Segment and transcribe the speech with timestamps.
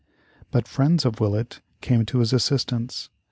[0.49, 3.09] But friends of Willett came to his assistance.